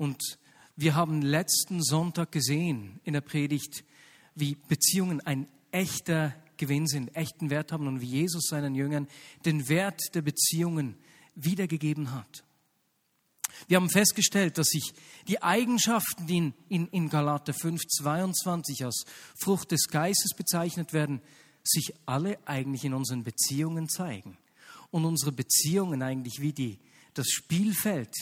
[0.00, 0.38] Und
[0.76, 3.84] wir haben letzten Sonntag gesehen in der Predigt,
[4.34, 9.08] wie Beziehungen ein echter Gewinn sind, echten Wert haben und wie Jesus seinen Jüngern
[9.44, 10.96] den Wert der Beziehungen
[11.34, 12.44] wiedergegeben hat.
[13.68, 14.94] Wir haben festgestellt, dass sich
[15.28, 19.04] die Eigenschaften, die in, in, in Galater 5, 22 als
[19.38, 21.20] Frucht des Geistes bezeichnet werden,
[21.62, 24.38] sich alle eigentlich in unseren Beziehungen zeigen.
[24.90, 26.78] Und unsere Beziehungen eigentlich wie die,
[27.12, 28.14] das Spielfeld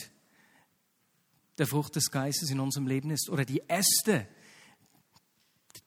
[1.58, 4.26] der Frucht des Geistes in unserem Leben ist oder die Äste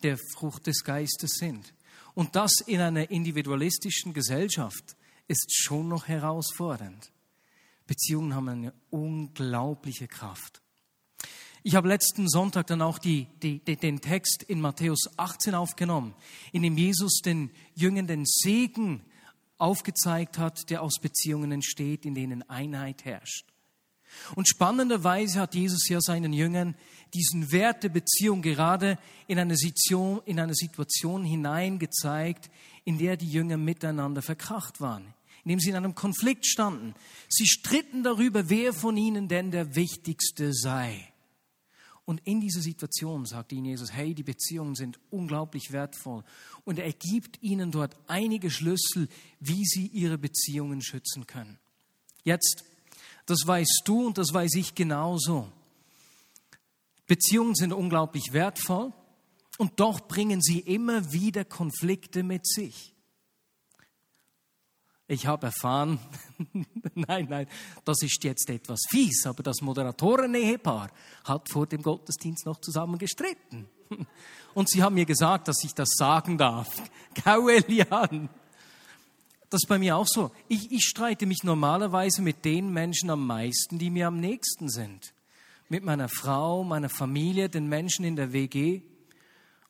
[0.04, 1.74] der Frucht des Geistes sind.
[2.14, 4.96] Und das in einer individualistischen Gesellschaft
[5.28, 7.12] ist schon noch herausfordernd.
[7.88, 10.62] Beziehungen haben eine unglaubliche Kraft.
[11.64, 16.16] Ich habe letzten Sonntag dann auch die, die, den Text in Matthäus 18 aufgenommen,
[16.52, 19.04] in dem Jesus den Jüngern den Segen
[19.58, 23.46] aufgezeigt hat, der aus Beziehungen entsteht, in denen Einheit herrscht.
[24.36, 26.76] Und spannenderweise hat Jesus ja seinen Jüngern
[27.14, 28.98] diesen Wert der Beziehung gerade
[29.28, 32.50] in eine Situation, in eine Situation hineingezeigt,
[32.86, 36.96] in der die Jünger miteinander verkracht waren, in dem sie in einem Konflikt standen.
[37.30, 41.12] Sie stritten darüber, wer von ihnen denn der Wichtigste sei.
[42.06, 46.24] Und in dieser Situation sagte ihnen Jesus, hey, die Beziehungen sind unglaublich wertvoll.
[46.66, 49.08] Und er gibt ihnen dort einige Schlüssel,
[49.40, 51.60] wie sie ihre Beziehungen schützen können.
[52.24, 52.64] Jetzt,
[53.32, 55.52] das weißt du und das weiß ich genauso.
[57.08, 58.94] Beziehungen sind unglaublich wertvoll
[59.58, 62.94] und doch bringen sie immer wieder Konflikte mit sich.
[65.08, 66.00] Ich habe erfahren,
[66.96, 67.48] nein, nein,
[67.84, 70.90] das ist jetzt etwas fies, aber das Moderatoren-Ehepaar
[71.26, 73.68] hat vor dem Gottesdienst noch zusammen gestritten.
[74.54, 76.70] Und sie haben mir gesagt, dass ich das sagen darf.
[77.26, 78.30] Gau Elian.
[79.52, 80.32] Das ist bei mir auch so.
[80.48, 85.14] Ich, ich streite mich normalerweise mit den Menschen am meisten, die mir am nächsten sind.
[85.68, 88.82] Mit meiner Frau, meiner Familie, den Menschen in der WG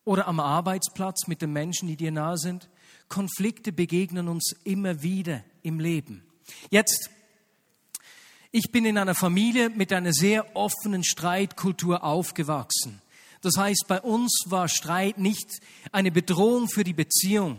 [0.05, 2.69] oder am Arbeitsplatz mit den Menschen, die dir nahe sind.
[3.09, 6.23] Konflikte begegnen uns immer wieder im Leben.
[6.69, 7.09] Jetzt,
[8.51, 13.01] ich bin in einer Familie mit einer sehr offenen Streitkultur aufgewachsen.
[13.41, 15.49] Das heißt, bei uns war Streit nicht
[15.91, 17.57] eine Bedrohung für die Beziehung.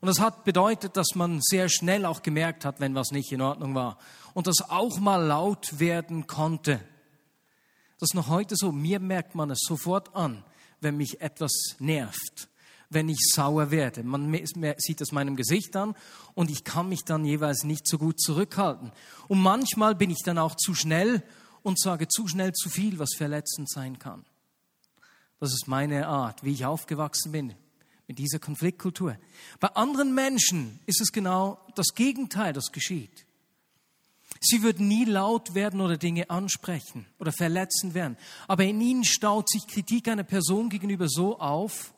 [0.00, 3.40] Und das hat bedeutet, dass man sehr schnell auch gemerkt hat, wenn was nicht in
[3.40, 3.98] Ordnung war.
[4.34, 6.80] Und das auch mal laut werden konnte.
[7.98, 8.72] Das ist noch heute so.
[8.72, 10.44] Mir merkt man es sofort an,
[10.80, 12.48] wenn mich etwas nervt
[12.88, 14.04] wenn ich sauer werde.
[14.04, 14.32] Man
[14.78, 15.96] sieht das meinem Gesicht an
[16.34, 18.92] und ich kann mich dann jeweils nicht so gut zurückhalten.
[19.26, 21.24] Und manchmal bin ich dann auch zu schnell
[21.64, 24.24] und sage zu schnell zu viel, was verletzend sein kann.
[25.40, 27.54] Das ist meine Art, wie ich aufgewachsen bin
[28.08, 29.16] mit dieser Konfliktkultur.
[29.60, 33.26] Bei anderen Menschen ist es genau das Gegenteil, das geschieht.
[34.40, 38.16] Sie würden nie laut werden oder Dinge ansprechen oder verletzen werden.
[38.48, 41.94] Aber in ihnen staut sich Kritik einer Person gegenüber so auf,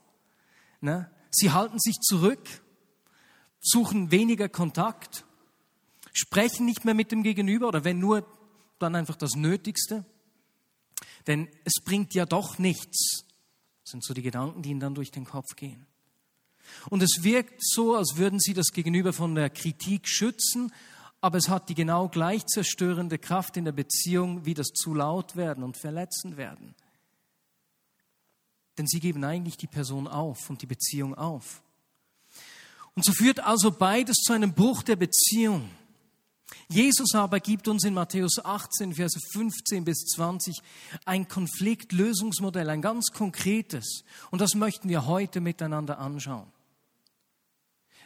[0.81, 1.11] Ne?
[1.31, 2.63] Sie halten sich zurück,
[3.61, 5.25] suchen weniger Kontakt,
[6.13, 8.27] sprechen nicht mehr mit dem Gegenüber oder wenn nur,
[8.79, 10.05] dann einfach das Nötigste.
[11.27, 13.25] Denn es bringt ja doch nichts.
[13.85, 15.87] Sind so die Gedanken, die ihnen dann durch den Kopf gehen.
[16.91, 20.73] Und es wirkt so, als würden sie das Gegenüber von der Kritik schützen,
[21.21, 25.37] aber es hat die genau gleich zerstörende Kraft in der Beziehung wie das zu laut
[25.37, 26.75] werden und verletzen werden.
[28.77, 31.63] Denn sie geben eigentlich die Person auf und die Beziehung auf.
[32.95, 35.69] Und so führt also beides zu einem Bruch der Beziehung.
[36.69, 40.61] Jesus aber gibt uns in Matthäus 18, Verse 15 bis 20
[41.05, 44.05] ein Konfliktlösungsmodell, ein ganz konkretes.
[44.31, 46.47] Und das möchten wir heute miteinander anschauen.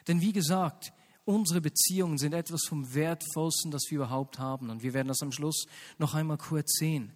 [0.09, 0.93] Denn wie gesagt,
[1.25, 4.71] unsere Beziehungen sind etwas vom Wertvollsten, das wir überhaupt haben.
[4.71, 5.67] Und wir werden das am Schluss
[5.99, 7.13] noch einmal kurz sehen.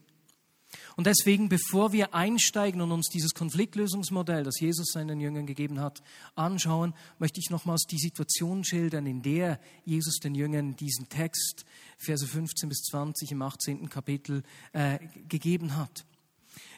[0.97, 6.03] Und deswegen, bevor wir einsteigen und uns dieses Konfliktlösungsmodell, das Jesus seinen Jüngern gegeben hat,
[6.35, 11.65] anschauen, möchte ich nochmals die Situation schildern, in der Jesus den Jüngern diesen Text,
[11.99, 13.89] Verse 15 bis 20 im 18.
[13.89, 14.43] Kapitel,
[14.73, 14.99] äh,
[15.29, 16.05] gegeben hat.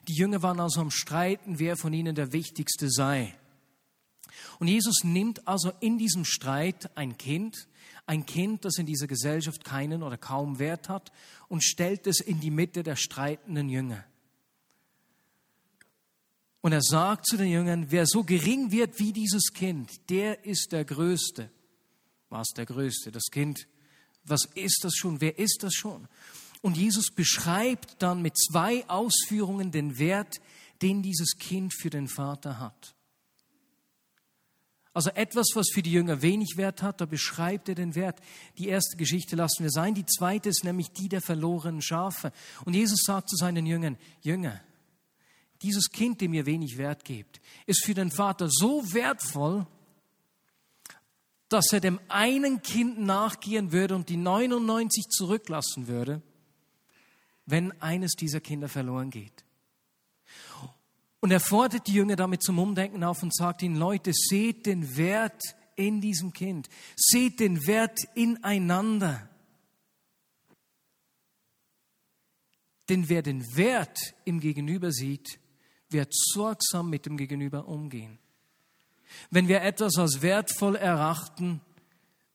[0.06, 3.34] Die Jünger waren also am Streiten, wer von ihnen der Wichtigste sei.
[4.58, 7.68] Und Jesus nimmt also in diesem Streit ein Kind,
[8.06, 11.12] ein Kind, das in dieser Gesellschaft keinen oder kaum Wert hat,
[11.48, 14.04] und stellt es in die Mitte der streitenden Jünger.
[16.60, 20.72] Und er sagt zu den Jüngern, wer so gering wird wie dieses Kind, der ist
[20.72, 21.50] der Größte.
[22.30, 23.12] Was der Größte?
[23.12, 23.66] Das Kind.
[24.24, 25.20] Was ist das schon?
[25.20, 26.08] Wer ist das schon?
[26.60, 30.40] Und Jesus beschreibt dann mit zwei Ausführungen den Wert,
[30.82, 32.94] den dieses Kind für den Vater hat.
[34.98, 38.18] Also etwas, was für die Jünger wenig Wert hat, da beschreibt er den Wert.
[38.58, 39.94] Die erste Geschichte lassen wir sein.
[39.94, 42.32] Die zweite ist nämlich die der verlorenen Schafe.
[42.64, 44.60] Und Jesus sagt zu seinen Jüngern, Jünger,
[45.62, 49.68] dieses Kind, dem ihr wenig Wert gebt, ist für den Vater so wertvoll,
[51.48, 56.22] dass er dem einen Kind nachgehen würde und die 99 zurücklassen würde,
[57.46, 59.44] wenn eines dieser Kinder verloren geht.
[61.20, 64.96] Und er fordert die Jünger damit zum Umdenken auf und sagt ihnen, Leute, seht den
[64.96, 65.42] Wert
[65.74, 69.28] in diesem Kind, seht den Wert ineinander.
[72.88, 75.38] Denn wer den Wert im Gegenüber sieht,
[75.90, 78.18] wird sorgsam mit dem Gegenüber umgehen.
[79.30, 81.60] Wenn wir etwas als wertvoll erachten,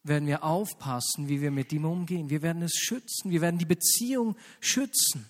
[0.03, 2.29] werden wir aufpassen, wie wir mit ihm umgehen.
[2.29, 3.31] Wir werden es schützen.
[3.31, 5.25] Wir werden die Beziehung schützen.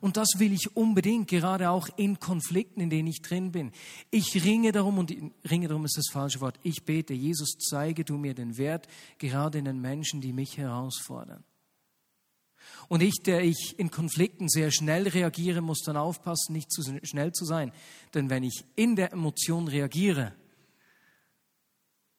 [0.00, 3.72] Und das will ich unbedingt, gerade auch in Konflikten, in denen ich drin bin.
[4.10, 5.14] Ich ringe darum, und
[5.48, 8.88] ringe darum ist das falsche Wort, ich bete, Jesus, zeige du mir den Wert,
[9.18, 11.44] gerade in den Menschen, die mich herausfordern.
[12.88, 17.32] Und ich, der ich in Konflikten sehr schnell reagiere, muss dann aufpassen, nicht zu schnell
[17.32, 17.72] zu sein.
[18.14, 20.34] Denn wenn ich in der Emotion reagiere,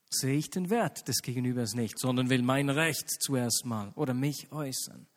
[0.10, 4.52] sehe ich den Wert des Gegenübers nicht, sondern will mein Recht zuerst mal oder mich
[4.52, 5.08] äußern.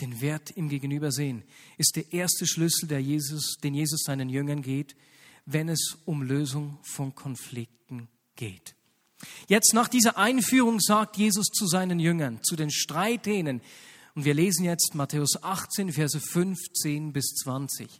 [0.00, 1.42] Den Wert im Gegenüber sehen
[1.78, 4.94] ist der erste Schlüssel, der Jesus, den Jesus seinen Jüngern geht,
[5.46, 8.74] wenn es um Lösung von Konflikten geht.
[9.48, 13.62] Jetzt nach dieser Einführung sagt Jesus zu seinen Jüngern, zu den Streithähnen,
[14.14, 17.86] und wir lesen jetzt Matthäus 18, Verse 15 bis 20.
[17.86, 17.90] Und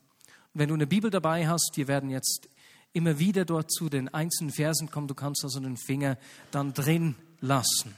[0.54, 2.48] wenn du eine Bibel dabei hast, wir werden jetzt
[2.94, 6.16] immer wieder dort zu den einzelnen Versen kommen, du kannst also den Finger
[6.50, 7.94] dann drin lassen.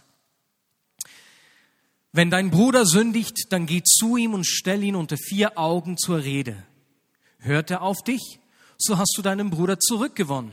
[2.13, 6.19] Wenn dein Bruder sündigt, dann geh zu ihm und stell ihn unter vier Augen zur
[6.23, 6.63] Rede.
[7.39, 8.41] Hört er auf dich,
[8.79, 10.53] so hast du deinen Bruder zurückgewonnen.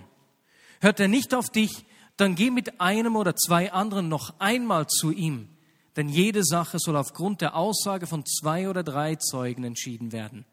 [0.81, 1.85] Hört er nicht auf dich,
[2.17, 5.49] dann geh mit einem oder zwei anderen noch einmal zu ihm,
[5.95, 10.45] denn jede Sache soll aufgrund der Aussage von zwei oder drei Zeugen entschieden werden.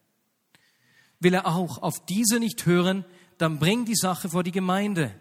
[1.21, 3.05] Will er auch auf diese nicht hören,
[3.39, 5.15] dann bring die Sache vor die Gemeinde.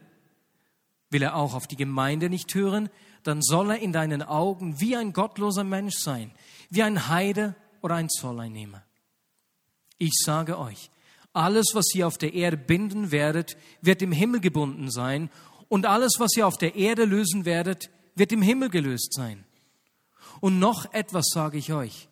[1.10, 2.89] Will er auch auf die Gemeinde nicht hören,
[3.23, 6.31] dann soll er in deinen Augen wie ein gottloser Mensch sein,
[6.69, 8.83] wie ein Heide oder ein Zolleinnehmer.
[9.97, 10.89] Ich sage euch,
[11.33, 15.29] alles, was ihr auf der Erde binden werdet, wird im Himmel gebunden sein,
[15.71, 19.45] und alles, was ihr auf der Erde lösen werdet, wird im Himmel gelöst sein.
[20.41, 22.09] Und noch etwas sage ich euch.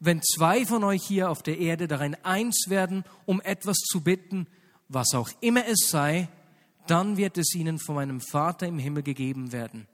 [0.00, 4.48] Wenn zwei von euch hier auf der Erde darin eins werden, um etwas zu bitten,
[4.88, 6.28] was auch immer es sei,
[6.88, 9.86] dann wird es ihnen von meinem Vater im Himmel gegeben werden.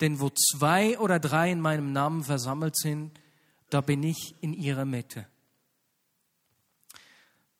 [0.00, 3.18] Denn wo zwei oder drei in meinem Namen versammelt sind,
[3.70, 5.26] da bin ich in ihrer Mitte.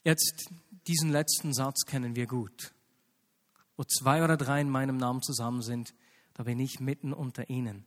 [0.05, 0.51] Jetzt
[0.87, 2.73] diesen letzten Satz kennen wir gut
[3.79, 5.95] wo zwei oder drei in meinem Namen zusammen sind,
[6.35, 7.85] da bin ich mitten unter ihnen.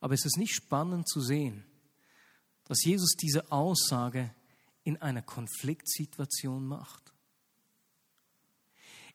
[0.00, 1.64] Aber es ist nicht spannend zu sehen,
[2.64, 4.32] dass Jesus diese Aussage
[4.84, 7.12] in einer Konfliktsituation macht.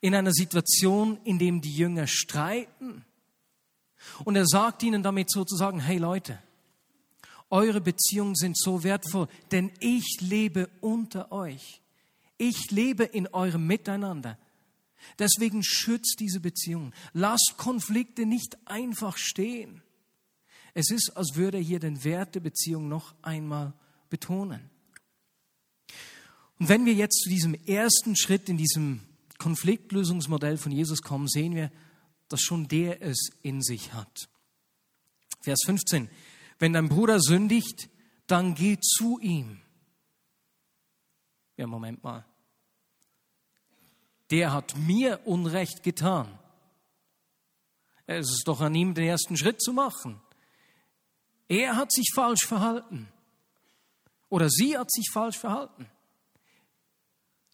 [0.02, 3.06] In einer Situation, in dem die Jünger streiten.
[4.24, 6.40] Und er sagt ihnen damit sozusagen, hey Leute,
[7.50, 11.82] eure Beziehungen sind so wertvoll, denn ich lebe unter euch.
[12.38, 14.38] Ich lebe in eurem Miteinander.
[15.20, 16.94] Deswegen schützt diese Beziehung.
[17.14, 19.82] Lasst Konflikte nicht einfach stehen.
[20.74, 23.74] Es ist, als würde er hier den Wert der Beziehung noch einmal
[24.10, 24.70] betonen.
[26.60, 29.02] Und wenn wir jetzt zu diesem ersten Schritt in diesem
[29.38, 31.72] Konfliktlösungsmodell von Jesus kommen, sehen wir,
[32.30, 34.30] dass schon der es in sich hat.
[35.42, 36.10] Vers 15.
[36.60, 37.90] Wenn dein Bruder sündigt,
[38.28, 39.62] dann geh zu ihm.
[41.56, 42.26] Ja, Moment mal
[44.30, 46.28] der hat mir Unrecht getan.
[48.06, 50.22] Es ist doch an ihm, den ersten Schritt zu machen.
[51.48, 53.08] Er hat sich falsch verhalten.
[54.30, 55.90] Oder sie hat sich falsch verhalten.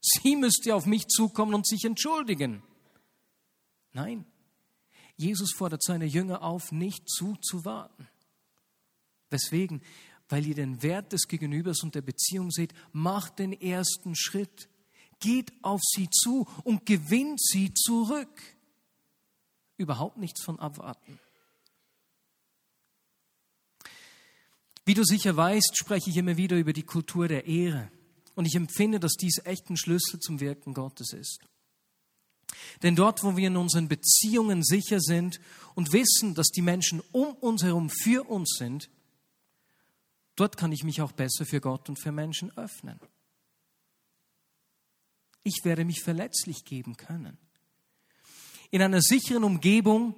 [0.01, 2.63] Sie müsste auf mich zukommen und sich entschuldigen.
[3.93, 4.25] Nein,
[5.17, 8.07] Jesus fordert seine Jünger auf, nicht zuzuwarten.
[9.29, 9.81] Weswegen?
[10.29, 14.69] Weil ihr den Wert des Gegenübers und der Beziehung seht, macht den ersten Schritt
[15.23, 18.41] geht auf sie zu und gewinnt sie zurück.
[19.77, 21.19] Überhaupt nichts von abwarten.
[24.85, 27.89] Wie du sicher weißt, spreche ich immer wieder über die Kultur der Ehre.
[28.35, 31.39] Und ich empfinde, dass dies echt ein Schlüssel zum Wirken Gottes ist.
[32.81, 35.39] Denn dort, wo wir in unseren Beziehungen sicher sind
[35.75, 38.89] und wissen, dass die Menschen um uns herum für uns sind,
[40.35, 42.99] dort kann ich mich auch besser für Gott und für Menschen öffnen.
[45.43, 47.37] Ich werde mich verletzlich geben können.
[48.71, 50.15] in einer sicheren Umgebung,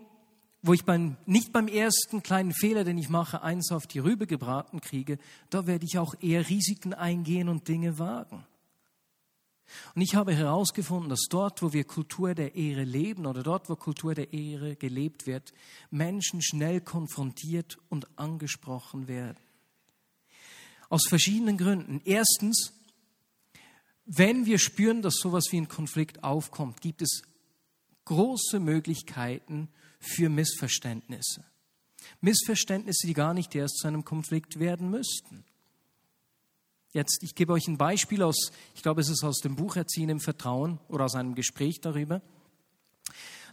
[0.62, 4.28] wo ich beim, nicht beim ersten kleinen Fehler, den ich mache, eins auf die Rübe
[4.28, 8.46] gebraten kriege, da werde ich auch eher Risiken eingehen und Dinge wagen.
[9.94, 13.76] Und ich habe herausgefunden, dass dort, wo wir Kultur der Ehre leben oder dort, wo
[13.76, 15.54] Kultur der Ehre gelebt wird,
[15.90, 19.38] Menschen schnell konfrontiert und angesprochen werden.
[20.90, 22.02] Aus verschiedenen Gründen.
[22.06, 22.74] Erstens,
[24.06, 27.24] wenn wir spüren, dass sowas wie ein Konflikt aufkommt, gibt es
[28.06, 29.70] große Möglichkeiten
[30.00, 31.44] für Missverständnisse.
[32.22, 35.44] Missverständnisse, die gar nicht erst zu einem Konflikt werden müssten.
[36.96, 40.08] Jetzt, ich gebe euch ein Beispiel aus, ich glaube, es ist aus dem Buch Erziehen
[40.08, 42.22] im Vertrauen oder aus einem Gespräch darüber.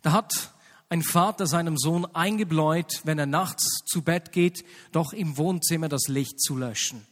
[0.03, 0.55] Da hat
[0.89, 6.07] ein Vater seinem Sohn eingebläut, wenn er nachts zu Bett geht, doch im Wohnzimmer das
[6.07, 7.05] Licht zu löschen.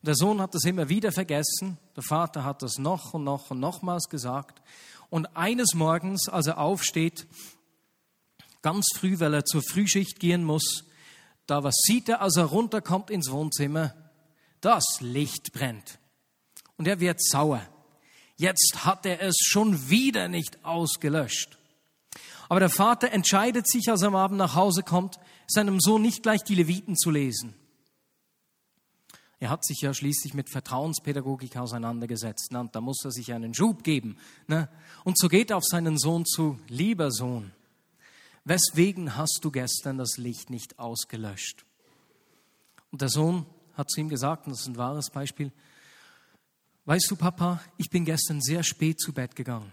[0.00, 1.76] Der Sohn hat das immer wieder vergessen.
[1.96, 4.62] Der Vater hat das noch und noch und nochmals gesagt.
[5.10, 7.26] Und eines Morgens, als er aufsteht,
[8.62, 10.84] ganz früh, weil er zur Frühschicht gehen muss,
[11.46, 13.94] da was sieht er, als er runterkommt ins Wohnzimmer?
[14.64, 15.98] Das Licht brennt.
[16.78, 17.60] Und er wird sauer.
[18.36, 21.58] Jetzt hat er es schon wieder nicht ausgelöscht.
[22.48, 26.22] Aber der Vater entscheidet sich, als er am Abend nach Hause kommt, seinem Sohn nicht
[26.22, 27.54] gleich die Leviten zu lesen.
[29.38, 32.50] Er hat sich ja schließlich mit Vertrauenspädagogik auseinandergesetzt.
[32.50, 32.60] Ne?
[32.60, 34.16] Und da muss er sich einen Schub geben.
[34.46, 34.70] Ne?
[35.04, 37.52] Und so geht er auf seinen Sohn zu, lieber Sohn,
[38.44, 41.66] weswegen hast du gestern das Licht nicht ausgelöscht?
[42.90, 43.44] Und der Sohn
[43.74, 45.52] hat zu ihm gesagt, und das ist ein wahres Beispiel,
[46.84, 49.72] weißt du, Papa, ich bin gestern sehr spät zu Bett gegangen.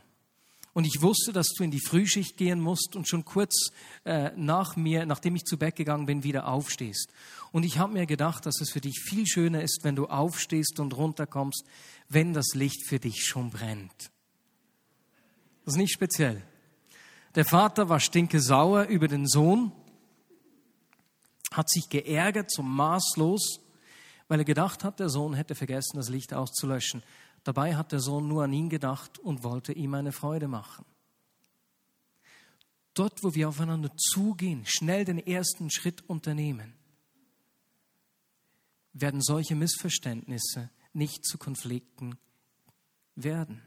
[0.74, 3.72] Und ich wusste, dass du in die Frühschicht gehen musst und schon kurz
[4.05, 7.12] äh, nach mir, nachdem ich zu Bett gegangen bin, wieder aufstehst.
[7.51, 10.79] Und ich habe mir gedacht, dass es für dich viel schöner ist, wenn du aufstehst
[10.79, 11.65] und runterkommst,
[12.08, 14.12] wenn das Licht für dich schon brennt.
[15.65, 16.41] Das ist nicht speziell.
[17.36, 19.74] Der Vater war stinke sauer über den Sohn,
[21.51, 23.60] hat sich geärgert, so maßlos,
[24.31, 27.03] weil er gedacht hat, der Sohn hätte vergessen, das Licht auszulöschen.
[27.43, 30.85] Dabei hat der Sohn nur an ihn gedacht und wollte ihm eine Freude machen.
[32.93, 36.73] Dort, wo wir aufeinander zugehen, schnell den ersten Schritt unternehmen,
[38.93, 42.17] werden solche Missverständnisse nicht zu Konflikten
[43.15, 43.61] werden.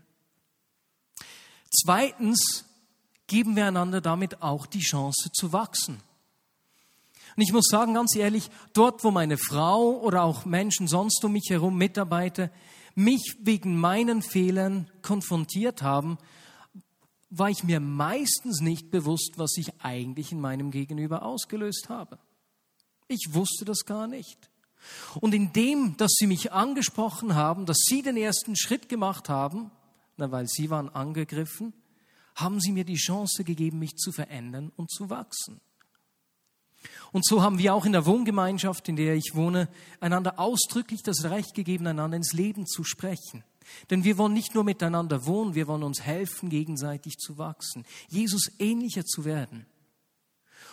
[1.71, 2.65] Zweitens
[3.27, 6.01] geben wir einander damit auch die Chance zu wachsen.
[7.37, 11.33] Und ich muss sagen, ganz ehrlich, dort, wo meine Frau oder auch Menschen sonst um
[11.33, 12.51] mich herum, Mitarbeiter,
[12.95, 16.19] mich wegen meinen Fehlern konfrontiert haben,
[17.31, 22.19] war ich mir meistens nicht bewusst, was ich eigentlich in meinem Gegenüber ausgelöst habe.
[23.09, 24.51] Ich wusste das gar nicht.
[25.21, 29.71] Und indem, dass sie mich angesprochen haben, dass sie den ersten Schritt gemacht haben,
[30.17, 31.73] na, weil sie waren angegriffen,
[32.37, 35.61] haben sie mir die Chance gegeben, mich zu verändern und zu wachsen.
[37.15, 39.69] Und so haben wir auch in der Wohngemeinschaft, in der ich wohne,
[40.01, 43.45] einander ausdrücklich das Recht gegeben, einander ins Leben zu sprechen.
[43.89, 48.51] Denn wir wollen nicht nur miteinander wohnen, wir wollen uns helfen, gegenseitig zu wachsen, Jesus
[48.59, 49.65] ähnlicher zu werden.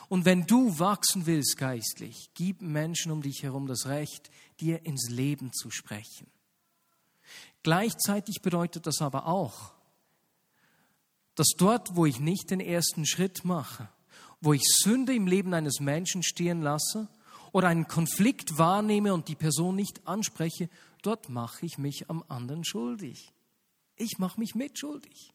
[0.10, 5.12] Und wenn du wachsen willst geistlich, gib Menschen um dich herum das Recht, dir ins
[5.12, 6.26] Leben zu sprechen.
[7.62, 9.74] Gleichzeitig bedeutet das aber auch,
[11.36, 13.90] dass dort, wo ich nicht den ersten Schritt mache,
[14.42, 17.08] wo ich Sünde im Leben eines Menschen stehen lasse
[17.52, 20.70] oder einen Konflikt wahrnehme und die Person nicht anspreche,
[21.04, 23.34] dort mache ich mich am anderen schuldig.
[23.96, 25.32] Ich mache mich mitschuldig.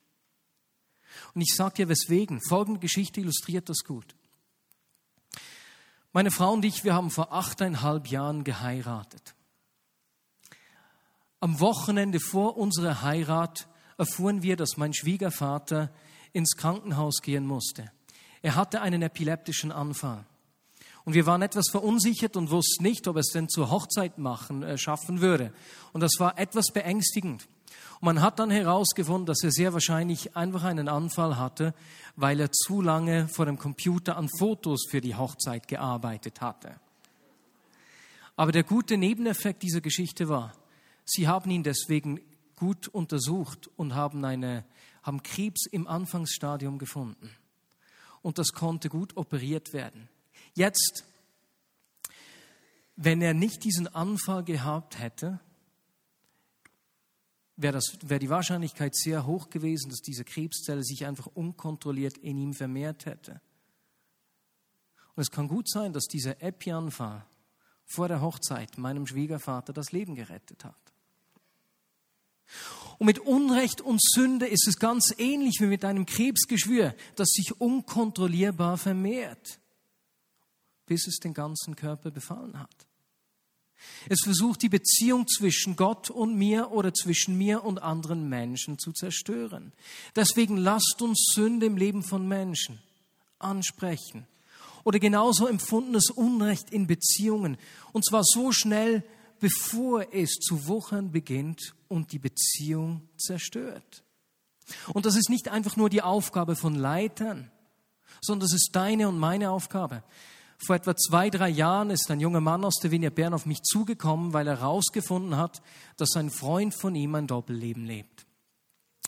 [1.34, 2.40] Und ich sage dir weswegen.
[2.48, 4.16] Folgende Geschichte illustriert das gut.
[6.12, 9.34] Meine Frau und ich, wir haben vor achteinhalb Jahren geheiratet.
[11.40, 15.92] Am Wochenende vor unserer Heirat erfuhren wir, dass mein Schwiegervater
[16.32, 17.92] ins Krankenhaus gehen musste.
[18.42, 20.24] Er hatte einen epileptischen Anfall.
[21.06, 24.64] Und wir waren etwas verunsichert und wussten nicht, ob er es denn zur Hochzeit machen,
[24.64, 25.52] äh, schaffen würde.
[25.92, 27.46] Und das war etwas beängstigend.
[28.00, 31.74] Und man hat dann herausgefunden, dass er sehr wahrscheinlich einfach einen Anfall hatte,
[32.16, 36.74] weil er zu lange vor dem Computer an Fotos für die Hochzeit gearbeitet hatte.
[38.34, 40.54] Aber der gute Nebeneffekt dieser Geschichte war,
[41.04, 42.20] sie haben ihn deswegen
[42.56, 44.64] gut untersucht und haben, eine,
[45.04, 47.30] haben Krebs im Anfangsstadium gefunden
[48.26, 50.09] und das konnte gut operiert werden.
[50.54, 51.04] Jetzt,
[52.97, 55.38] wenn er nicht diesen Anfall gehabt hätte,
[57.54, 62.52] wäre wär die Wahrscheinlichkeit sehr hoch gewesen, dass diese Krebszelle sich einfach unkontrolliert in ihm
[62.52, 63.40] vermehrt hätte.
[65.14, 67.25] Und es kann gut sein, dass dieser Epi-Anfall
[67.85, 70.92] vor der Hochzeit meinem Schwiegervater das Leben gerettet hat.
[72.98, 77.60] Und mit Unrecht und Sünde ist es ganz ähnlich wie mit einem Krebsgeschwür, das sich
[77.60, 79.58] unkontrollierbar vermehrt,
[80.86, 82.86] bis es den ganzen Körper befallen hat.
[84.08, 88.92] Es versucht die Beziehung zwischen Gott und mir oder zwischen mir und anderen Menschen zu
[88.92, 89.72] zerstören.
[90.14, 92.78] Deswegen lasst uns Sünde im Leben von Menschen
[93.38, 94.26] ansprechen.
[94.84, 97.58] Oder genauso empfundenes Unrecht in Beziehungen.
[97.92, 99.02] Und zwar so schnell,
[99.40, 104.04] bevor es zu wuchern beginnt und die Beziehung zerstört.
[104.92, 107.50] Und das ist nicht einfach nur die Aufgabe von Leitern,
[108.20, 110.02] sondern das ist deine und meine Aufgabe.
[110.58, 113.62] Vor etwa zwei, drei Jahren ist ein junger Mann aus der Vinia Bern auf mich
[113.62, 115.62] zugekommen, weil er herausgefunden hat,
[115.96, 118.26] dass ein Freund von ihm ein Doppelleben lebt.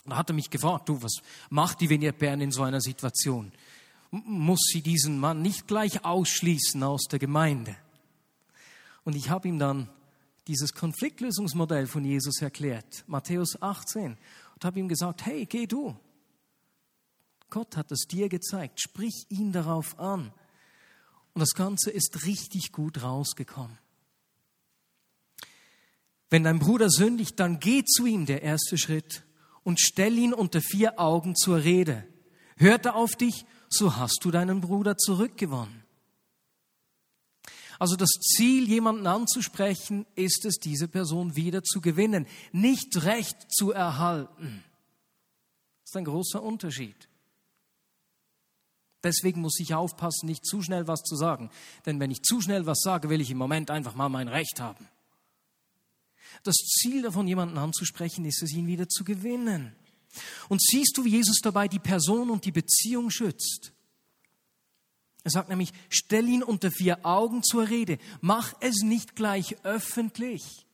[0.05, 1.15] Da hat er mich gefragt, du, was
[1.49, 3.51] macht die Vinia Bern in so einer Situation?
[4.11, 7.75] Muss sie diesen Mann nicht gleich ausschließen aus der Gemeinde?
[9.03, 9.89] Und ich habe ihm dann
[10.49, 14.17] dieses Konfliktlösungsmodell von Jesus erklärt, Matthäus 18,
[14.55, 15.95] und habe ihm gesagt, hey, geh du.
[17.51, 20.33] Gott hat es dir gezeigt, sprich ihn darauf an.
[21.33, 23.77] Und das Ganze ist richtig gut rausgekommen.
[26.31, 29.23] Wenn dein Bruder sündigt, dann geh zu ihm, der erste Schritt,
[29.63, 32.07] und stell ihn unter vier Augen zur Rede.
[32.57, 35.83] Hört er auf dich, so hast du deinen Bruder zurückgewonnen.
[37.79, 43.71] Also das Ziel, jemanden anzusprechen, ist es, diese Person wieder zu gewinnen, nicht Recht zu
[43.71, 44.63] erhalten.
[45.81, 47.07] Das ist ein großer Unterschied.
[49.01, 51.49] Deswegen muss ich aufpassen, nicht zu schnell was zu sagen.
[51.85, 54.59] Denn wenn ich zu schnell was sage, will ich im Moment einfach mal mein Recht
[54.59, 54.89] haben.
[56.43, 59.73] Das Ziel davon, jemanden anzusprechen, ist es, ihn wieder zu gewinnen.
[60.49, 63.71] Und siehst du, wie Jesus dabei die Person und die Beziehung schützt?
[65.23, 70.65] Er sagt nämlich, stell ihn unter vier Augen zur Rede, mach es nicht gleich öffentlich.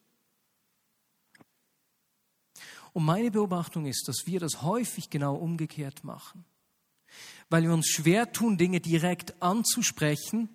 [2.93, 6.45] Und meine Beobachtung ist, dass wir das häufig genau umgekehrt machen
[7.49, 10.49] weil wir uns schwer tun, Dinge direkt anzusprechen,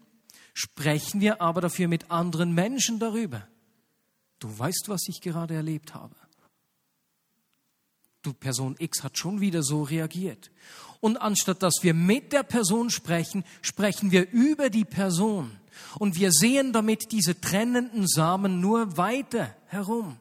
[0.54, 3.46] sprechen wir aber dafür mit anderen Menschen darüber.
[4.38, 6.16] Du weißt, was ich gerade erlebt habe.
[8.30, 10.52] Du Person X hat schon wieder so reagiert.
[11.00, 15.50] Und anstatt dass wir mit der Person sprechen, sprechen wir über die Person.
[15.98, 20.16] Und wir sehen damit diese trennenden Samen nur weiter herum.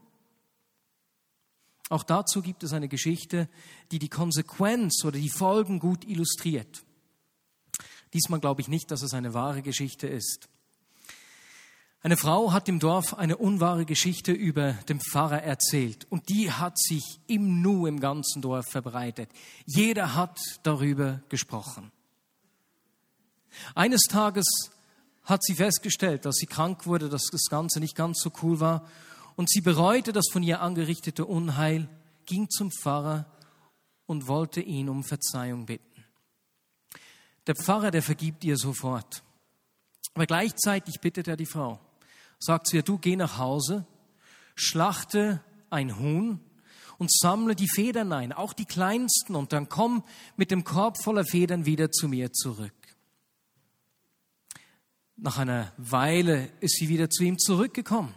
[1.90, 3.48] Auch dazu gibt es eine Geschichte,
[3.92, 6.84] die die Konsequenz oder die Folgen gut illustriert.
[8.14, 10.50] Diesmal glaube ich nicht, dass es eine wahre Geschichte ist.
[12.02, 16.80] Eine Frau hat im Dorf eine unwahre Geschichte über den Pfarrer erzählt und die hat
[16.80, 19.30] sich im Nu im ganzen Dorf verbreitet.
[19.66, 21.92] Jeder hat darüber gesprochen.
[23.76, 24.48] Eines Tages
[25.24, 28.88] hat sie festgestellt, dass sie krank wurde, dass das Ganze nicht ganz so cool war
[29.36, 31.90] und sie bereute das von ihr angerichtete Unheil,
[32.26, 33.26] ging zum Pfarrer
[34.06, 36.06] und wollte ihn um Verzeihung bitten.
[37.46, 39.24] Der Pfarrer, der vergibt ihr sofort.
[40.14, 41.80] Aber gleichzeitig bittet er die Frau,
[42.40, 43.86] sagt sie, du geh nach Hause,
[44.56, 46.40] schlachte ein Huhn
[46.98, 50.04] und sammle die Federn ein, auch die kleinsten, und dann komm
[50.36, 52.74] mit dem Korb voller Federn wieder zu mir zurück.
[55.16, 58.14] Nach einer Weile ist sie wieder zu ihm zurückgekommen.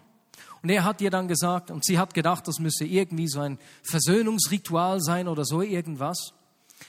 [0.63, 3.59] Und er hat ihr dann gesagt, und sie hat gedacht, das müsse irgendwie so ein
[3.83, 6.33] Versöhnungsritual sein oder so irgendwas.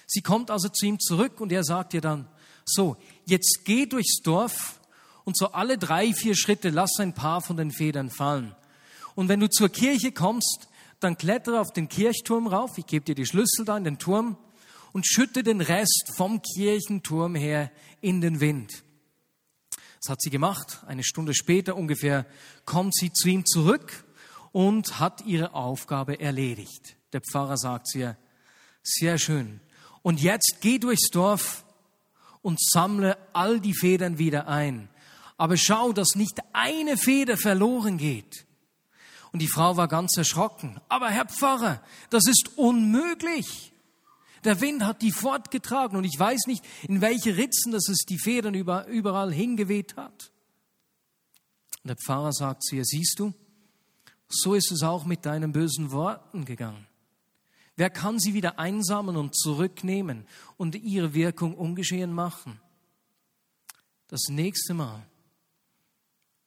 [0.06, 2.28] Sie kommt also zu ihm zurück und er sagt ihr dann,
[2.66, 4.80] so, jetzt geh durchs Dorf
[5.26, 8.56] und so alle drei, vier Schritte lass ein paar von den Federn fallen.
[9.16, 10.68] Und wenn du zur Kirche kommst,
[11.00, 14.38] dann klettere auf den Kirchturm rauf, ich gebe dir die Schlüssel da in den Turm
[14.94, 18.84] und schütte den Rest vom Kirchenturm her in den Wind.
[20.02, 20.82] Das hat sie gemacht.
[20.86, 22.26] Eine Stunde später ungefähr
[22.66, 24.06] kommt sie zu ihm zurück
[24.52, 26.98] und hat ihre Aufgabe erledigt.
[27.14, 28.18] Der Pfarrer sagt zu ihr,
[28.82, 29.62] sehr schön.
[30.02, 31.64] Und jetzt geh durchs Dorf
[32.42, 34.90] und sammle all die Federn wieder ein.
[35.38, 38.46] Aber schau, dass nicht eine Feder verloren geht.
[39.32, 40.80] Und die Frau war ganz erschrocken.
[40.90, 43.74] Aber Herr Pfarrer, das ist unmöglich.
[44.44, 48.20] Der Wind hat die fortgetragen und ich weiß nicht, in welche Ritzen das es die
[48.20, 50.32] Federn überall hingeweht hat.
[51.84, 53.34] Und der Pfarrer sagt zu ihr, siehst du,
[54.28, 56.88] so ist es auch mit deinen bösen Worten gegangen.
[57.76, 62.60] Wer kann sie wieder einsammeln und zurücknehmen und ihre Wirkung ungeschehen machen?
[64.08, 65.08] Das nächste Mal,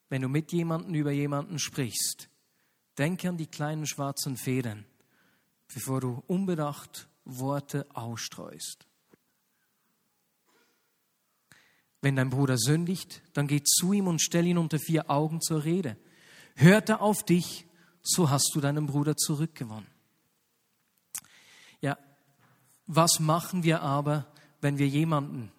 [0.09, 2.29] wenn du mit jemandem über jemanden sprichst,
[2.99, 4.85] denke an die kleinen schwarzen Federn,
[5.73, 8.87] bevor du unbedacht Worte ausstreust.
[12.01, 15.65] Wenn dein Bruder sündigt, dann geh zu ihm und stell ihn unter vier Augen zur
[15.65, 15.97] Rede.
[16.55, 17.67] Hört er auf dich,
[18.03, 19.97] so hast du deinen Bruder zurückgewonnen.
[22.87, 24.27] Was machen wir aber,
[24.61, 25.51] wenn wir jemanden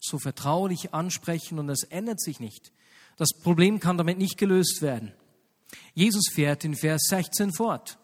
[0.00, 2.72] so vertraulich ansprechen und es ändert sich nicht?
[3.16, 5.12] Das Problem kann damit nicht gelöst werden.
[5.94, 7.98] Jesus fährt in Vers 16 fort.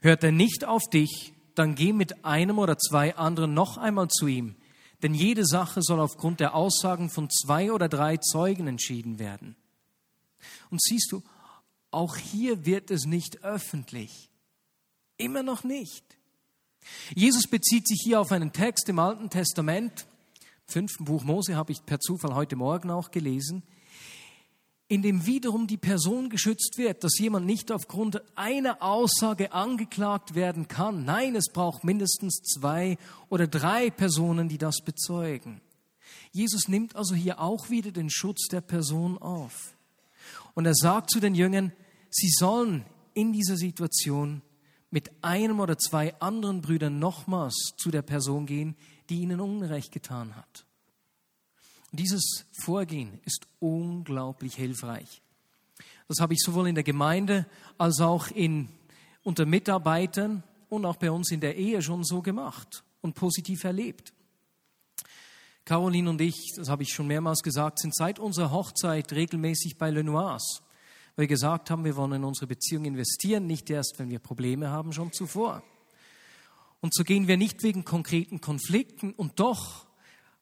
[0.00, 4.26] Hört er nicht auf dich, dann geh mit einem oder zwei anderen noch einmal zu
[4.26, 4.56] ihm,
[5.02, 9.56] denn jede Sache soll aufgrund der Aussagen von zwei oder drei Zeugen entschieden werden.
[10.70, 11.22] Und siehst du,
[11.90, 14.30] auch hier wird es nicht öffentlich.
[15.18, 16.04] Immer noch nicht.
[17.14, 20.06] Jesus bezieht sich hier auf einen Text im Alten Testament,
[20.66, 23.62] fünften Buch Mose habe ich per Zufall heute Morgen auch gelesen,
[24.92, 30.68] in dem wiederum die Person geschützt wird, dass jemand nicht aufgrund einer Aussage angeklagt werden
[30.68, 31.06] kann.
[31.06, 32.98] Nein, es braucht mindestens zwei
[33.30, 35.62] oder drei Personen, die das bezeugen.
[36.30, 39.74] Jesus nimmt also hier auch wieder den Schutz der Person auf.
[40.52, 41.72] Und er sagt zu den Jüngern,
[42.10, 44.42] sie sollen in dieser Situation
[44.90, 48.76] mit einem oder zwei anderen Brüdern nochmals zu der Person gehen,
[49.08, 50.66] die ihnen Unrecht getan hat.
[51.92, 55.20] Dieses Vorgehen ist unglaublich hilfreich.
[56.08, 58.68] Das habe ich sowohl in der Gemeinde als auch in,
[59.22, 64.14] unter Mitarbeitern und auch bei uns in der Ehe schon so gemacht und positiv erlebt.
[65.66, 69.90] Caroline und ich, das habe ich schon mehrmals gesagt, sind seit unserer Hochzeit regelmäßig bei
[69.90, 70.62] Lenoise,
[71.14, 74.70] weil wir gesagt haben, wir wollen in unsere Beziehung investieren, nicht erst, wenn wir Probleme
[74.70, 75.62] haben, schon zuvor.
[76.80, 79.86] Und so gehen wir nicht wegen konkreten Konflikten und doch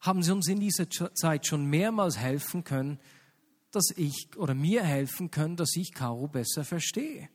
[0.01, 2.99] haben sie uns in dieser Zeit schon mehrmals helfen können,
[3.71, 7.29] dass ich oder mir helfen können, dass ich Caro besser verstehe.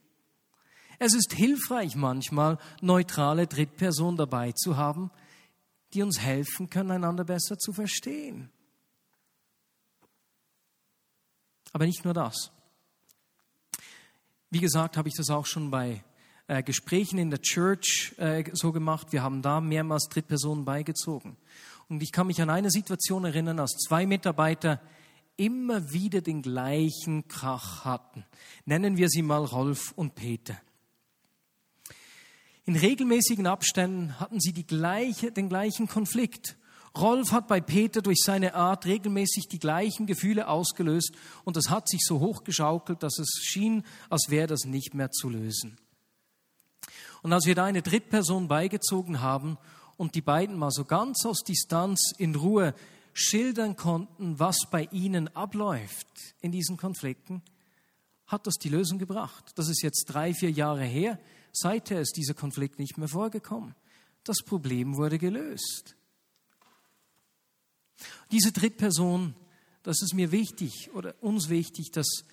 [1.00, 5.12] Es ist hilfreich manchmal, neutrale Drittpersonen dabei zu haben,
[5.94, 8.50] die uns helfen können, einander besser zu verstehen.
[11.74, 12.52] Aber nicht nur das.
[14.50, 16.04] Wie gesagt, habe ich das auch schon bei
[16.48, 19.12] äh, Gesprächen in der Church äh, so gemacht.
[19.12, 21.36] Wir haben da mehrmals Drittpersonen beigezogen.
[21.88, 24.82] Und ich kann mich an eine Situation erinnern, als zwei Mitarbeiter
[25.38, 28.26] immer wieder den gleichen Krach hatten.
[28.66, 30.58] Nennen wir sie mal Rolf und Peter.
[32.66, 36.58] In regelmäßigen Abständen hatten sie gleiche, den gleichen Konflikt.
[36.98, 41.12] Rolf hat bei Peter durch seine Art regelmäßig die gleichen Gefühle ausgelöst
[41.44, 45.30] und das hat sich so hochgeschaukelt, dass es schien, als wäre das nicht mehr zu
[45.30, 45.78] lösen.
[47.22, 49.58] Und als wir da eine Drittperson beigezogen haben
[49.98, 52.74] und die beiden mal so ganz aus Distanz in Ruhe
[53.14, 57.42] schildern konnten, was bei ihnen abläuft in diesen Konflikten,
[58.28, 59.54] hat das die Lösung gebracht.
[59.56, 61.20] Das ist jetzt drei, vier Jahre her.
[61.54, 63.76] Seither ist dieser Konflikt nicht mehr vorgekommen.
[64.24, 65.96] Das Problem wurde gelöst.
[68.32, 69.36] Diese Drittperson,
[69.84, 72.26] das ist mir wichtig oder uns wichtig, dass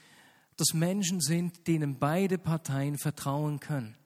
[0.57, 3.97] das Menschen sind, denen beide Parteien vertrauen können.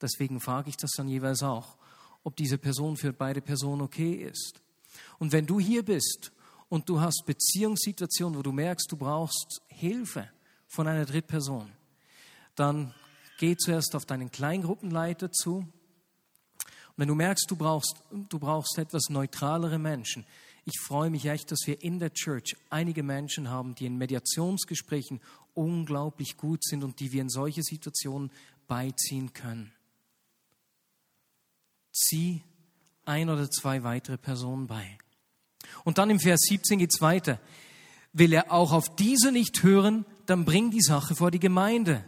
[0.00, 1.76] Deswegen frage ich das dann jeweils auch
[2.24, 4.60] ob diese Person für beide Personen okay ist.
[5.18, 6.32] Und wenn du hier bist
[6.68, 10.28] und du hast Beziehungssituationen, wo du merkst, du brauchst Hilfe
[10.66, 11.70] von einer Drittperson,
[12.56, 12.94] dann
[13.38, 15.56] geh zuerst auf deinen Kleingruppenleiter zu.
[15.58, 15.68] Und
[16.96, 20.24] wenn du merkst, du brauchst, du brauchst etwas neutralere Menschen,
[20.66, 25.20] ich freue mich echt, dass wir in der Church einige Menschen haben, die in Mediationsgesprächen
[25.52, 28.30] unglaublich gut sind und die wir in solche Situationen
[28.66, 29.74] beiziehen können
[31.94, 32.42] zieh
[33.04, 34.98] ein oder zwei weitere Personen bei.
[35.84, 37.40] Und dann im Vers 17 geht's weiter.
[38.12, 42.04] Will er auch auf diese nicht hören, dann bring die Sache vor die Gemeinde.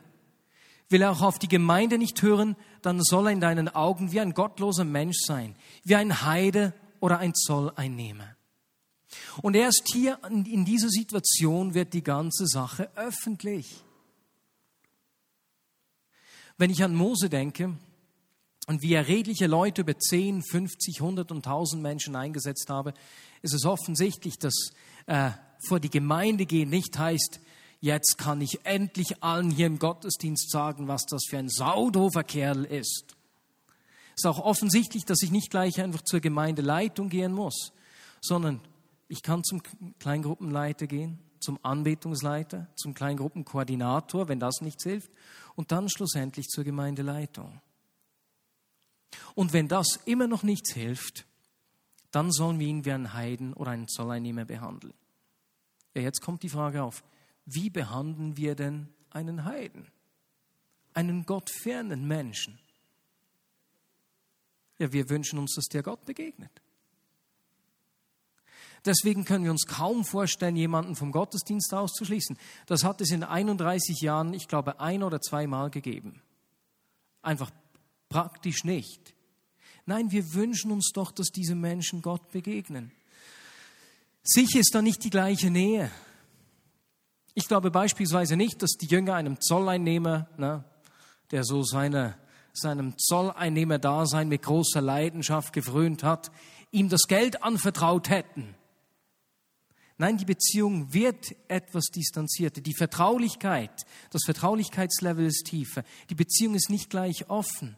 [0.88, 4.20] Will er auch auf die Gemeinde nicht hören, dann soll er in deinen Augen wie
[4.20, 8.36] ein gottloser Mensch sein, wie ein Heide oder ein Zolleinnehmer.
[9.42, 13.82] Und erst hier in dieser Situation wird die ganze Sache öffentlich.
[16.58, 17.76] Wenn ich an Mose denke,
[18.66, 22.94] und wie er redliche Leute über 10, 50, 100 und 1000 Menschen eingesetzt habe,
[23.42, 24.72] ist es offensichtlich, dass
[25.06, 25.30] äh,
[25.66, 27.40] vor die Gemeinde gehen nicht heißt,
[27.80, 32.64] jetzt kann ich endlich allen hier im Gottesdienst sagen, was das für ein saudover Kerl
[32.64, 33.16] ist.
[34.16, 37.72] Es ist auch offensichtlich, dass ich nicht gleich einfach zur Gemeindeleitung gehen muss,
[38.20, 38.60] sondern
[39.08, 39.62] ich kann zum
[40.00, 45.12] Kleingruppenleiter gehen, zum Anbetungsleiter, zum Kleingruppenkoordinator, wenn das nichts hilft,
[45.54, 47.60] und dann schlussendlich zur Gemeindeleitung.
[49.34, 51.26] Und wenn das immer noch nichts hilft,
[52.10, 54.94] dann sollen wir ihn wie einen Heiden oder einen Zolleinnehmer behandeln.
[55.94, 57.02] Ja, jetzt kommt die Frage auf,
[57.44, 59.86] wie behandeln wir denn einen Heiden?
[60.94, 62.58] Einen gottfernen Menschen?
[64.78, 66.50] Ja, wir wünschen uns, dass der Gott begegnet.
[68.84, 72.38] Deswegen können wir uns kaum vorstellen, jemanden vom Gottesdienst auszuschließen.
[72.66, 76.22] Das hat es in 31 Jahren, ich glaube, ein oder zweimal gegeben.
[77.20, 77.50] Einfach
[78.16, 79.14] praktisch nicht.
[79.84, 82.92] Nein, wir wünschen uns doch, dass diese Menschen Gott begegnen.
[84.22, 85.90] Sicher ist da nicht die gleiche Nähe.
[87.34, 90.64] Ich glaube beispielsweise nicht, dass die Jünger einem Zolleinnehmer, ne,
[91.30, 92.16] der so seine,
[92.54, 96.30] seinem Zolleinnehmerdasein mit großer Leidenschaft gefrönt hat,
[96.70, 98.54] ihm das Geld anvertraut hätten.
[99.98, 102.62] Nein, die Beziehung wird etwas distanzierter.
[102.62, 105.84] Die Vertraulichkeit, das Vertraulichkeitslevel ist tiefer.
[106.08, 107.76] Die Beziehung ist nicht gleich offen.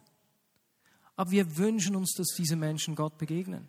[1.19, 3.67] Aber wir wünschen uns, dass diese Menschen Gott begegnen.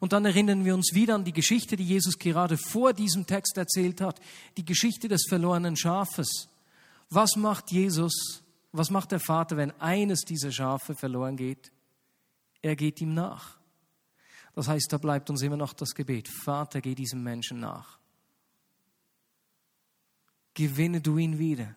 [0.00, 3.56] Und dann erinnern wir uns wieder an die Geschichte, die Jesus gerade vor diesem Text
[3.56, 4.20] erzählt hat.
[4.56, 6.48] Die Geschichte des verlorenen Schafes.
[7.08, 8.42] Was macht Jesus?
[8.72, 11.70] Was macht der Vater, wenn eines dieser Schafe verloren geht?
[12.62, 13.58] Er geht ihm nach.
[14.56, 16.26] Das heißt, da bleibt uns immer noch das Gebet.
[16.26, 18.00] Vater, geh diesem Menschen nach.
[20.54, 21.76] Gewinne du ihn wieder.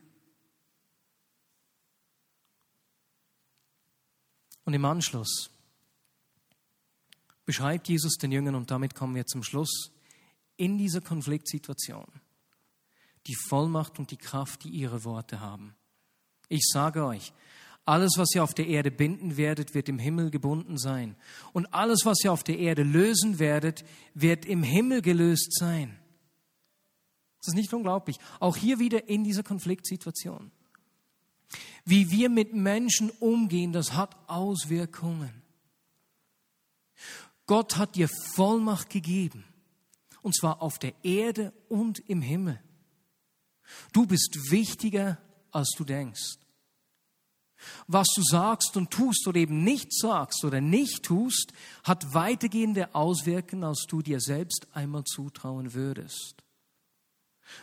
[4.66, 5.50] Und im Anschluss
[7.46, 9.92] beschreibt Jesus den Jüngern, und damit kommen wir zum Schluss,
[10.58, 12.06] in dieser Konfliktsituation
[13.28, 15.76] die Vollmacht und die Kraft, die ihre Worte haben.
[16.48, 17.34] Ich sage euch,
[17.86, 21.16] alles, was ihr auf der Erde binden werdet, wird im Himmel gebunden sein.
[21.54, 26.00] Und alles, was ihr auf der Erde lösen werdet, wird im Himmel gelöst sein.
[27.40, 28.18] Das ist nicht unglaublich.
[28.40, 30.52] Auch hier wieder in dieser Konfliktsituation.
[31.86, 35.42] Wie wir mit Menschen umgehen, das hat Auswirkungen.
[37.46, 39.46] Gott hat dir Vollmacht gegeben.
[40.22, 42.60] Und zwar auf der Erde und im Himmel.
[43.94, 45.20] Du bist wichtiger,
[45.52, 46.38] als du denkst
[47.88, 51.54] was du sagst und tust oder eben nicht sagst oder nicht tust,
[51.84, 56.44] hat weitergehende Auswirkungen, als du dir selbst einmal zutrauen würdest.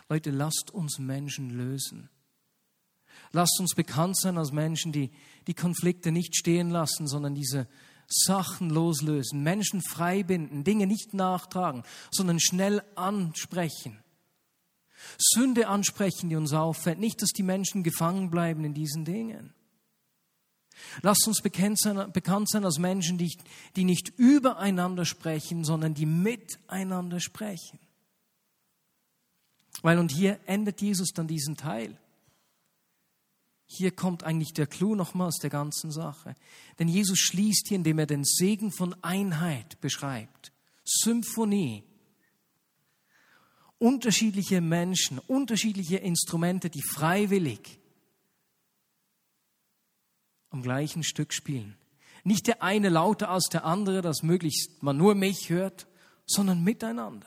[0.08, 2.08] Leute, lasst uns Menschen lösen.
[3.32, 5.10] Lasst uns bekannt sein als Menschen, die
[5.46, 7.66] die Konflikte nicht stehen lassen, sondern diese
[8.06, 13.98] Sachen loslösen, Menschen frei binden, Dinge nicht nachtragen, sondern schnell ansprechen.
[15.18, 16.98] Sünde ansprechen, die uns auffällt.
[16.98, 19.52] Nicht, dass die Menschen gefangen bleiben in diesen Dingen.
[21.02, 23.36] Lasst uns bekannt sein, bekannt sein als Menschen, die,
[23.76, 27.78] die nicht übereinander sprechen, sondern die miteinander sprechen.
[29.80, 31.98] Weil, und hier endet Jesus dann diesen Teil.
[33.74, 36.34] Hier kommt eigentlich der Clou nochmals der ganzen Sache.
[36.78, 40.52] Denn Jesus schließt hier, indem er den Segen von Einheit beschreibt.
[40.84, 41.82] Symphonie.
[43.78, 47.80] Unterschiedliche Menschen, unterschiedliche Instrumente, die freiwillig
[50.50, 51.78] am gleichen Stück spielen.
[52.24, 55.86] Nicht der eine lauter als der andere, dass möglichst man nur mich hört,
[56.26, 57.26] sondern miteinander.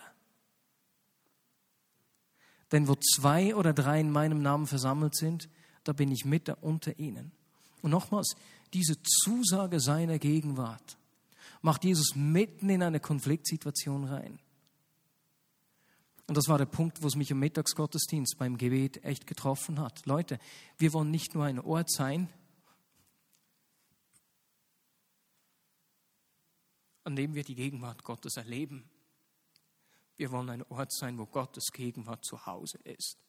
[2.71, 5.49] Denn wo zwei oder drei in meinem Namen versammelt sind,
[5.85, 7.31] da bin ich mit unter ihnen.
[7.81, 8.35] Und nochmals,
[8.73, 10.97] diese Zusage seiner Gegenwart
[11.61, 14.39] macht Jesus mitten in eine Konfliktsituation rein.
[16.27, 20.05] Und das war der Punkt, wo es mich im Mittagsgottesdienst beim Gebet echt getroffen hat.
[20.07, 20.39] Leute,
[20.77, 22.29] wir wollen nicht nur ein Ort sein,
[27.03, 28.89] an dem wir die Gegenwart Gottes erleben.
[30.17, 33.24] Wir wollen ein Ort sein, wo Gottes Gegenwart zu Hause ist.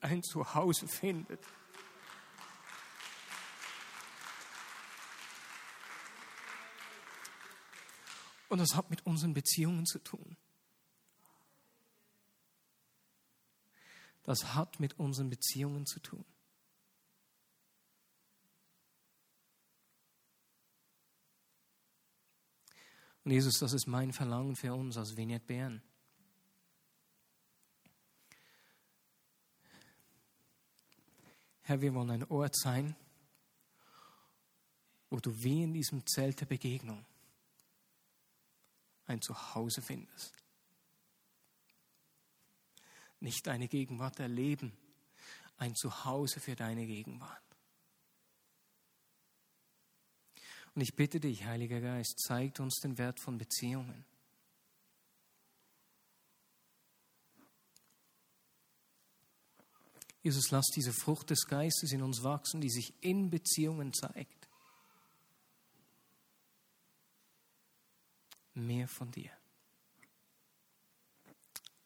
[0.00, 1.40] Ein Zuhause findet.
[8.48, 10.36] Und das hat mit unseren Beziehungen zu tun.
[14.22, 16.24] Das hat mit unseren Beziehungen zu tun.
[23.24, 25.82] Und Jesus, das ist mein Verlangen für uns als Vignette Bern.
[31.68, 32.96] Herr, wir wollen ein Ort sein,
[35.10, 37.04] wo du wie in diesem Zelt der Begegnung
[39.04, 40.32] ein Zuhause findest.
[43.20, 44.72] Nicht deine Gegenwart erleben,
[45.58, 47.44] ein Zuhause für deine Gegenwart.
[50.74, 54.06] Und ich bitte dich, Heiliger Geist, zeigt uns den Wert von Beziehungen.
[60.22, 64.48] Jesus, lass diese Frucht des Geistes in uns wachsen, die sich in Beziehungen zeigt.
[68.54, 69.30] Mehr von dir.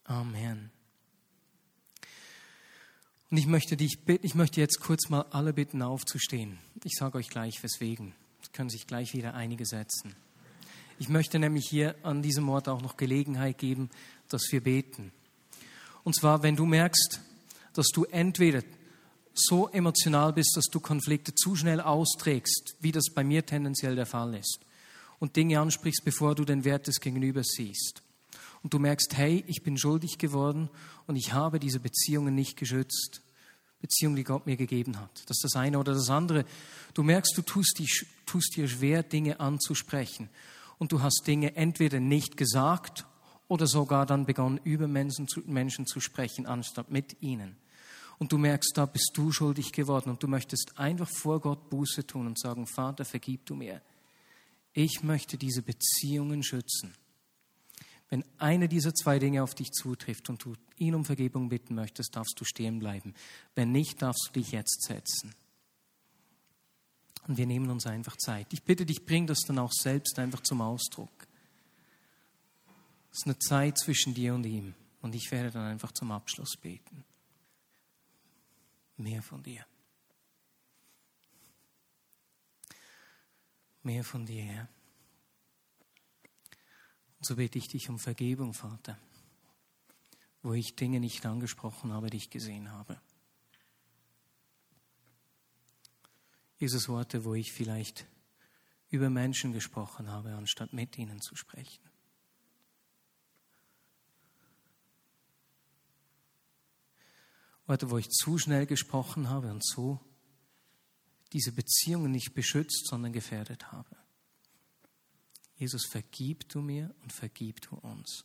[0.05, 0.71] Amen.
[3.31, 6.59] Und ich möchte dich bitten, ich möchte jetzt kurz mal alle bitten, aufzustehen.
[6.85, 8.15] Ich sage euch gleich, weswegen
[8.53, 10.15] können sich gleich wieder einige setzen.
[10.99, 13.91] Ich möchte nämlich hier an diesem Ort auch noch Gelegenheit geben,
[14.29, 15.13] dass wir beten.
[16.05, 17.21] Und zwar, wenn du merkst,
[17.75, 18.63] dass du entweder
[19.35, 24.07] so emotional bist, dass du Konflikte zu schnell austrägst, wie das bei mir tendenziell der
[24.07, 24.61] Fall ist,
[25.19, 28.03] und Dinge ansprichst, bevor du den Wert des Gegenübers siehst.
[28.63, 30.69] Und du merkst, hey, ich bin schuldig geworden
[31.07, 33.23] und ich habe diese Beziehungen nicht geschützt.
[33.81, 35.11] Beziehung, die Gott mir gegeben hat.
[35.27, 36.45] Das ist das eine oder das andere.
[36.95, 37.89] Du merkst, du tust, die,
[38.27, 40.29] tust dir schwer, Dinge anzusprechen.
[40.79, 43.05] Und du hast Dinge entweder nicht gesagt
[43.49, 47.57] oder sogar dann begonnen, über Menschen zu, Menschen zu sprechen, anstatt mit ihnen.
[48.23, 52.07] Und du merkst, da bist du schuldig geworden und du möchtest einfach vor Gott Buße
[52.07, 53.83] tun und sagen, Vater, vergib du mir.
[54.73, 56.95] Ich möchte diese Beziehungen schützen.
[58.11, 62.15] Wenn eine dieser zwei Dinge auf dich zutrifft und du ihn um Vergebung bitten möchtest,
[62.15, 63.13] darfst du stehen bleiben.
[63.57, 65.35] Wenn nicht, darfst du dich jetzt setzen.
[67.27, 68.53] Und wir nehmen uns einfach Zeit.
[68.53, 71.27] Ich bitte dich, bring das dann auch selbst einfach zum Ausdruck.
[73.11, 74.75] Es ist eine Zeit zwischen dir und ihm.
[75.01, 77.05] Und ich werde dann einfach zum Abschluss beten.
[78.97, 79.67] Mehr von dir.
[83.83, 84.69] Mehr von dir, Herr.
[87.19, 88.99] Und so bete ich dich um Vergebung, Vater,
[90.43, 93.01] wo ich Dinge nicht angesprochen habe, die ich gesehen habe.
[96.59, 98.07] Jesus Worte, wo ich vielleicht
[98.91, 101.92] über Menschen gesprochen habe, anstatt mit ihnen zu sprechen.
[107.67, 110.01] Orte, wo ich zu schnell gesprochen habe und so
[111.33, 113.97] diese Beziehungen nicht beschützt, sondern gefährdet habe.
[115.55, 118.25] Jesus, vergib du mir und vergib du uns.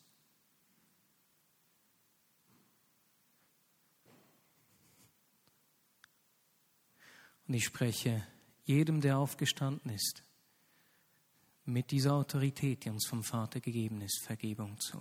[7.48, 8.28] Und ich spreche
[8.66, 10.24] jedem, der aufgestanden ist,
[11.64, 14.98] mit dieser Autorität, die uns vom Vater gegeben ist, Vergebung zu.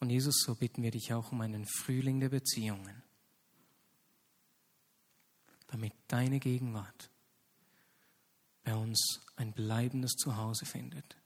[0.00, 3.02] Und Jesus, so bitten wir dich auch um einen Frühling der Beziehungen,
[5.68, 7.10] damit deine Gegenwart
[8.64, 11.16] bei uns ein bleibendes Zuhause findet.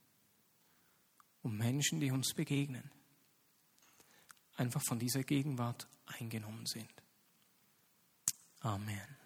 [1.43, 2.91] Um Menschen, die uns begegnen,
[4.57, 6.91] einfach von dieser Gegenwart eingenommen sind.
[8.61, 9.24] Amen.